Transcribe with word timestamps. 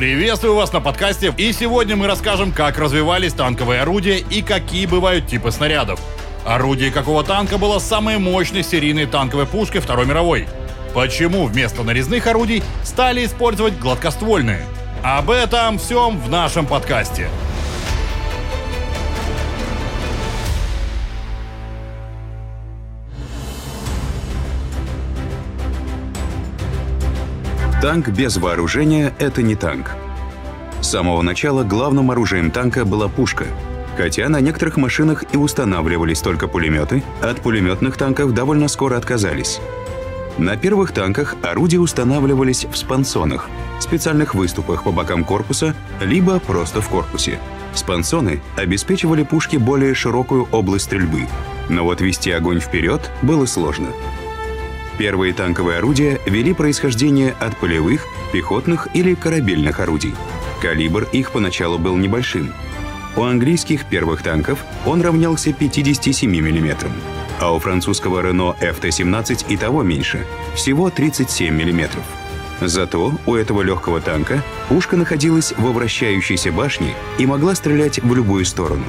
Приветствую 0.00 0.54
вас 0.54 0.72
на 0.72 0.80
подкасте, 0.80 1.30
и 1.36 1.52
сегодня 1.52 1.94
мы 1.94 2.06
расскажем, 2.06 2.52
как 2.52 2.78
развивались 2.78 3.34
танковые 3.34 3.82
орудия 3.82 4.16
и 4.16 4.40
какие 4.40 4.86
бывают 4.86 5.26
типы 5.26 5.50
снарядов. 5.50 6.00
Орудие 6.46 6.90
какого 6.90 7.22
танка 7.22 7.58
было 7.58 7.78
самой 7.80 8.16
мощной 8.16 8.62
серийной 8.62 9.04
танковой 9.04 9.44
пушкой 9.44 9.82
Второй 9.82 10.06
мировой? 10.06 10.48
Почему 10.94 11.44
вместо 11.44 11.82
нарезных 11.82 12.26
орудий 12.26 12.62
стали 12.82 13.26
использовать 13.26 13.78
гладкоствольные? 13.78 14.64
Об 15.04 15.30
этом 15.30 15.78
всем 15.78 16.18
в 16.18 16.30
нашем 16.30 16.64
подкасте. 16.64 17.28
Танк 27.80 28.08
без 28.08 28.36
вооружения– 28.36 29.14
это 29.18 29.40
не 29.40 29.54
танк. 29.54 29.92
С 30.82 30.90
самого 30.90 31.22
начала 31.22 31.64
главным 31.64 32.10
оружием 32.10 32.50
танка 32.50 32.84
была 32.84 33.08
пушка. 33.08 33.46
Хотя 33.96 34.28
на 34.28 34.42
некоторых 34.42 34.76
машинах 34.76 35.24
и 35.32 35.38
устанавливались 35.38 36.20
только 36.20 36.46
пулеметы, 36.46 37.02
от 37.22 37.40
пулеметных 37.40 37.96
танков 37.96 38.34
довольно 38.34 38.68
скоро 38.68 38.98
отказались. 38.98 39.62
На 40.36 40.58
первых 40.58 40.92
танках 40.92 41.36
орудия 41.42 41.78
устанавливались 41.78 42.66
в 42.66 42.76
спансонах, 42.76 43.48
специальных 43.78 44.34
выступах 44.34 44.84
по 44.84 44.92
бокам 44.92 45.24
корпуса, 45.24 45.74
либо 46.02 46.38
просто 46.38 46.82
в 46.82 46.88
корпусе. 46.90 47.38
Спансоны 47.72 48.42
обеспечивали 48.56 49.22
пушке 49.22 49.58
более 49.58 49.94
широкую 49.94 50.46
область 50.52 50.84
стрельбы, 50.84 51.28
но 51.70 51.84
вот 51.84 52.02
вести 52.02 52.30
огонь 52.30 52.60
вперед 52.60 53.10
было 53.22 53.46
сложно– 53.46 53.86
Первые 55.00 55.32
танковые 55.32 55.78
орудия 55.78 56.20
вели 56.26 56.52
происхождение 56.52 57.34
от 57.40 57.56
полевых, 57.56 58.06
пехотных 58.34 58.86
или 58.92 59.14
корабельных 59.14 59.80
орудий. 59.80 60.14
Калибр 60.60 61.04
их 61.10 61.32
поначалу 61.32 61.78
был 61.78 61.96
небольшим. 61.96 62.52
У 63.16 63.22
английских 63.22 63.86
первых 63.86 64.22
танков 64.22 64.62
он 64.84 65.00
равнялся 65.00 65.54
57 65.54 66.30
мм, 66.30 66.76
а 67.40 67.54
у 67.54 67.58
французского 67.58 68.20
Renault 68.20 68.60
FT-17 68.60 69.46
и 69.48 69.56
того 69.56 69.82
меньше– 69.82 70.26
всего 70.54 70.90
37 70.90 71.50
мм. 71.50 71.88
Зато 72.60 73.14
у 73.24 73.34
этого 73.34 73.62
легкого 73.62 74.02
танка 74.02 74.42
пушка 74.68 74.98
находилась 74.98 75.54
во 75.56 75.72
вращающейся 75.72 76.52
башне 76.52 76.94
и 77.16 77.24
могла 77.24 77.54
стрелять 77.54 78.00
в 78.00 78.14
любую 78.14 78.44
сторону. 78.44 78.84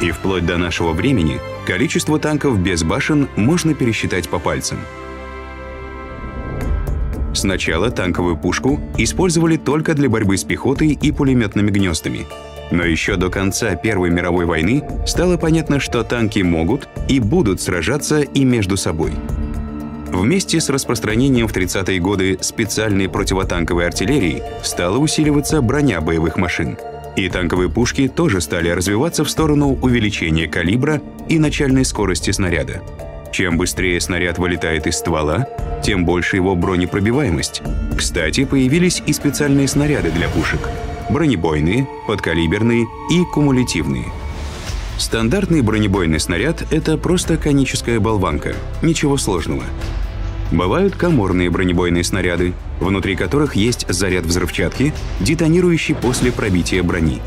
И 0.00 0.10
вплоть 0.10 0.44
до 0.44 0.58
нашего 0.58 0.92
времени 0.92 1.40
количество 1.66 2.18
танков 2.18 2.58
без 2.58 2.82
башен 2.82 3.28
можно 3.36 3.74
пересчитать 3.74 4.28
по 4.28 4.38
пальцам. 4.38 4.78
Сначала 7.32 7.90
танковую 7.90 8.36
пушку 8.36 8.80
использовали 8.96 9.56
только 9.56 9.94
для 9.94 10.08
борьбы 10.08 10.36
с 10.36 10.44
пехотой 10.44 10.88
и 10.92 11.12
пулеметными 11.12 11.70
гнездами. 11.70 12.26
Но 12.70 12.82
еще 12.82 13.16
до 13.16 13.30
конца 13.30 13.74
Первой 13.74 14.10
мировой 14.10 14.46
войны 14.46 14.82
стало 15.06 15.36
понятно, 15.36 15.78
что 15.78 16.02
танки 16.02 16.40
могут 16.40 16.88
и 17.08 17.20
будут 17.20 17.60
сражаться 17.60 18.20
и 18.20 18.44
между 18.44 18.76
собой. 18.76 19.12
Вместе 20.08 20.60
с 20.60 20.70
распространением 20.70 21.46
в 21.46 21.54
30-е 21.54 22.00
годы 22.00 22.38
специальной 22.40 23.08
противотанковой 23.08 23.86
артиллерии 23.86 24.42
стала 24.62 24.96
усиливаться 24.98 25.60
броня 25.60 26.00
боевых 26.00 26.36
машин– 26.36 26.76
и 27.16 27.28
танковые 27.28 27.70
пушки 27.70 28.08
тоже 28.08 28.40
стали 28.40 28.68
развиваться 28.68 29.24
в 29.24 29.30
сторону 29.30 29.78
увеличения 29.80 30.46
калибра 30.46 31.00
и 31.28 31.38
начальной 31.38 31.84
скорости 31.84 32.30
снаряда. 32.30 32.82
Чем 33.32 33.58
быстрее 33.58 34.00
снаряд 34.00 34.38
вылетает 34.38 34.86
из 34.86 34.96
ствола, 34.96 35.46
тем 35.82 36.04
больше 36.04 36.36
его 36.36 36.54
бронепробиваемость. 36.54 37.62
Кстати, 37.96 38.44
появились 38.44 39.02
и 39.06 39.12
специальные 39.12 39.68
снаряды 39.68 40.10
для 40.10 40.28
пушек. 40.28 40.60
Бронебойные, 41.10 41.88
подкалиберные 42.06 42.86
и 43.10 43.24
кумулятивные. 43.32 44.06
Стандартный 44.98 45.60
бронебойный 45.60 46.18
снаряд— 46.20 46.64
это 46.70 46.96
просто 46.96 47.36
коническая 47.36 48.00
болванка, 48.00 48.54
ничего 48.82 49.18
сложного. 49.18 49.64
Бывают 50.52 50.94
коморные 50.94 51.50
бронебойные 51.50 52.04
снаряды, 52.04 52.54
внутри 52.78 53.16
которых 53.16 53.56
есть 53.56 53.84
заряд 53.88 54.24
взрывчатки, 54.24 54.92
детонирующий 55.20 55.94
после 55.94 56.30
пробития 56.30 56.82
брони. 56.84 57.20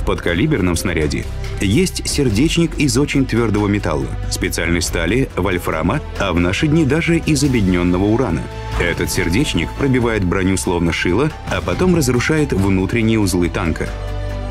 В 0.00 0.04
подкалиберном 0.04 0.76
снаряде 0.76 1.24
есть 1.60 2.08
сердечник 2.08 2.76
из 2.78 2.96
очень 2.98 3.24
твердого 3.24 3.68
металла, 3.68 4.06
специальной 4.30 4.82
стали, 4.82 5.28
вольфрама, 5.36 6.00
а 6.18 6.32
в 6.32 6.40
наши 6.40 6.66
дни 6.66 6.84
даже 6.84 7.18
из 7.18 7.42
обедненного 7.44 8.04
урана. 8.04 8.42
Этот 8.80 9.10
сердечник 9.10 9.68
пробивает 9.78 10.24
броню 10.24 10.56
словно 10.56 10.92
шило, 10.92 11.30
а 11.50 11.60
потом 11.60 11.96
разрушает 11.96 12.52
внутренние 12.52 13.18
узлы 13.18 13.48
танка. 13.48 13.88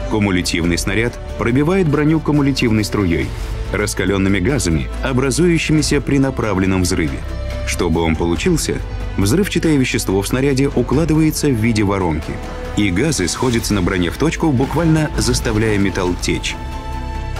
Кумулятивный 0.10 0.78
снаряд 0.78 1.20
пробивает 1.38 1.88
броню 1.88 2.20
кумулятивной 2.20 2.84
струей, 2.84 3.28
раскаленными 3.74 4.40
газами, 4.40 4.88
образующимися 5.04 6.00
при 6.02 6.18
направленном 6.18 6.84
взрыве. 6.84 7.20
Чтобы 7.66 8.02
он 8.02 8.16
получился, 8.16 8.80
взрывчатое 9.18 9.78
вещество 9.78 10.22
в 10.22 10.28
снаряде 10.28 10.68
укладывается 10.68 11.48
в 11.48 11.54
виде 11.54 11.84
воронки, 11.84 12.34
и 12.78 12.92
газы 12.92 13.28
сходятся 13.28 13.74
на 13.74 13.82
броне 13.82 14.12
в 14.12 14.18
точку, 14.18 14.52
буквально 14.52 15.10
заставляя 15.18 15.78
металл 15.78 16.14
течь. 16.22 16.56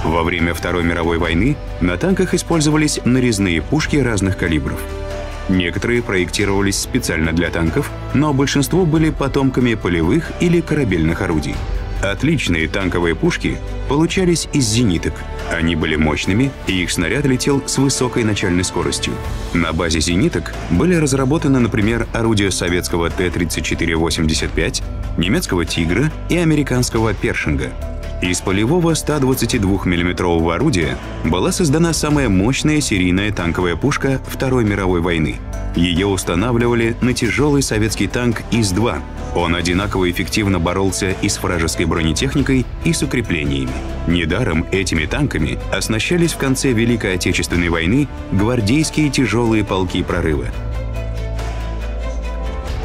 Во 0.04 0.24
время 0.24 0.54
Второй 0.54 0.84
мировой 0.84 1.18
войны 1.18 1.56
на 1.82 1.98
танках 1.98 2.34
использовались 2.34 3.00
нарезные 3.06 3.62
пушки 3.62 3.98
разных 3.98 4.38
калибров. 4.38 4.80
Некоторые 5.50 6.02
проектировались 6.02 6.80
специально 6.80 7.32
для 7.32 7.50
танков, 7.50 7.92
но 8.14 8.34
большинство 8.34 8.86
были 8.86 9.12
потомками 9.12 9.76
полевых 9.76 10.32
или 10.40 10.62
корабельных 10.62 11.22
орудий. 11.22 11.56
Отличные 12.02 12.68
танковые 12.68 13.16
пушки 13.16 13.58
получались 13.88 14.48
из 14.54 14.68
зениток. 14.68 15.14
Они 15.52 15.76
были 15.76 15.96
мощными, 15.96 16.52
и 16.68 16.84
их 16.84 16.92
снаряд 16.92 17.26
летел 17.26 17.64
с 17.66 17.78
высокой 17.78 18.24
начальной 18.24 18.64
скоростью. 18.64 19.14
На 19.54 19.74
базе 19.74 20.00
зениток 20.00 20.54
были 20.70 20.96
разработаны, 20.96 21.60
например, 21.60 22.08
орудия 22.14 22.52
советского 22.52 23.10
Т-34-85, 23.10 24.84
немецкого 25.18 25.66
«Тигра» 25.66 26.12
и 26.30 26.38
американского 26.38 27.14
«Першинга». 27.14 27.72
Из 28.22 28.42
полевого 28.42 28.94
122 28.94 29.86
мм 29.86 30.54
орудия 30.54 30.98
была 31.26 31.52
создана 31.52 31.94
самая 31.94 32.30
мощная 32.30 32.80
серийная 32.82 33.32
танковая 33.32 33.76
пушка 33.76 34.22
Второй 34.28 34.64
мировой 34.64 35.02
войны. 35.02 35.36
Ее 35.76 36.08
устанавливали 36.08 36.96
на 37.02 37.14
тяжелый 37.14 37.62
советский 37.62 38.08
танк 38.08 38.42
ИС-2, 38.52 39.02
он 39.36 39.54
одинаково 39.54 40.10
эффективно 40.10 40.60
боролся 40.60 41.12
и 41.22 41.28
с 41.28 41.44
вражеской 41.44 41.86
бронетехникой, 41.86 42.66
и 42.86 42.94
с 42.94 43.04
укреплениями. 43.04 43.72
Недаром 44.08 44.66
этими 44.72 45.06
танками 45.06 45.60
оснащались 45.74 46.32
в 46.32 46.38
конце 46.38 46.72
Великой 46.72 47.16
Отечественной 47.16 47.68
войны 47.68 48.08
гвардейские 48.32 49.10
тяжелые 49.10 49.66
полки 49.66 50.02
прорыва. 50.04 50.46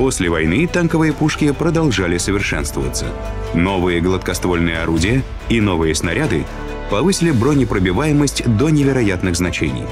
После 0.00 0.30
войны 0.30 0.66
танковые 0.66 1.12
пушки 1.12 1.52
продолжали 1.52 2.16
совершенствоваться. 2.16 3.04
Новые 3.52 4.00
гладкоствольные 4.00 4.78
орудия 4.78 5.22
и 5.50 5.60
новые 5.60 5.94
снаряды 5.94 6.46
повысили 6.90 7.32
бронепробиваемость 7.32 8.44
до 8.46 8.70
невероятных 8.70 9.36
значений. 9.36 9.84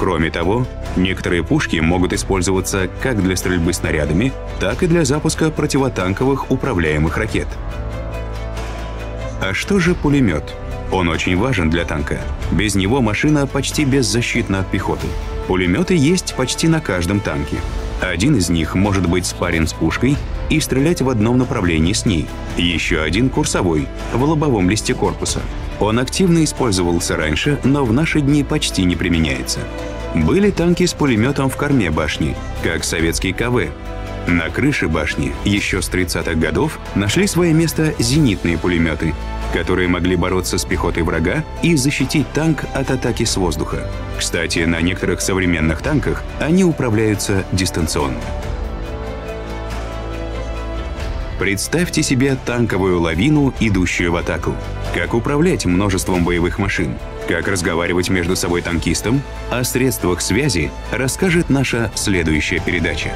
Кроме 0.00 0.32
того, 0.32 0.66
некоторые 0.96 1.44
пушки 1.44 1.76
могут 1.76 2.12
использоваться 2.12 2.90
как 3.00 3.22
для 3.22 3.36
стрельбы 3.36 3.72
снарядами, 3.72 4.32
так 4.58 4.82
и 4.82 4.88
для 4.88 5.04
запуска 5.04 5.52
противотанковых 5.52 6.50
управляемых 6.50 7.16
ракет. 7.16 7.46
А 9.40 9.54
что 9.54 9.78
же 9.78 9.94
пулемет? 9.94 10.42
Он 10.90 11.08
очень 11.08 11.36
важен 11.36 11.70
для 11.70 11.84
танка. 11.84 12.20
Без 12.50 12.74
него 12.74 13.00
машина 13.00 13.46
почти 13.46 13.84
беззащитна 13.84 14.58
от 14.58 14.70
пехоты. 14.72 15.06
Пулеметы 15.46 15.94
есть 15.94 16.34
почти 16.34 16.66
на 16.66 16.80
каждом 16.80 17.20
танке. 17.20 17.58
Один 18.00 18.36
из 18.36 18.50
них 18.50 18.74
может 18.74 19.08
быть 19.08 19.26
спарен 19.26 19.66
с 19.66 19.72
пушкой 19.72 20.16
и 20.50 20.60
стрелять 20.60 21.00
в 21.00 21.08
одном 21.08 21.38
направлении 21.38 21.92
с 21.92 22.04
ней. 22.04 22.26
Еще 22.56 23.00
один 23.00 23.30
курсовой, 23.30 23.88
в 24.12 24.22
лобовом 24.22 24.68
листе 24.68 24.94
корпуса. 24.94 25.40
Он 25.80 25.98
активно 25.98 26.44
использовался 26.44 27.16
раньше, 27.16 27.58
но 27.64 27.84
в 27.84 27.92
наши 27.92 28.20
дни 28.20 28.44
почти 28.44 28.84
не 28.84 28.96
применяется. 28.96 29.60
Были 30.14 30.50
танки 30.50 30.86
с 30.86 30.94
пулеметом 30.94 31.50
в 31.50 31.56
корме 31.56 31.90
башни, 31.90 32.36
как 32.62 32.84
советский 32.84 33.32
КВ. 33.32 33.68
На 34.26 34.50
крыше 34.50 34.88
башни 34.88 35.32
еще 35.44 35.82
с 35.82 35.88
30-х 35.88 36.34
годов 36.34 36.78
нашли 36.94 37.26
свое 37.26 37.52
место 37.52 37.94
зенитные 37.98 38.58
пулеметы, 38.58 39.14
которые 39.52 39.88
могли 39.88 40.16
бороться 40.16 40.58
с 40.58 40.64
пехотой 40.64 41.02
врага 41.02 41.44
и 41.62 41.76
защитить 41.76 42.30
танк 42.32 42.64
от 42.74 42.90
атаки 42.90 43.24
с 43.24 43.36
воздуха. 43.36 43.88
Кстати, 44.18 44.60
на 44.60 44.80
некоторых 44.80 45.20
современных 45.20 45.82
танках 45.82 46.22
они 46.40 46.64
управляются 46.64 47.44
дистанционно. 47.52 48.20
Представьте 51.38 52.02
себе 52.02 52.36
танковую 52.46 53.00
лавину, 53.00 53.52
идущую 53.60 54.10
в 54.10 54.16
атаку. 54.16 54.54
Как 54.94 55.12
управлять 55.12 55.66
множеством 55.66 56.24
боевых 56.24 56.58
машин? 56.58 56.94
Как 57.28 57.46
разговаривать 57.46 58.08
между 58.08 58.36
собой 58.36 58.62
танкистам? 58.62 59.20
О 59.50 59.62
средствах 59.62 60.22
связи 60.22 60.70
расскажет 60.90 61.50
наша 61.50 61.90
следующая 61.94 62.60
передача. 62.60 63.10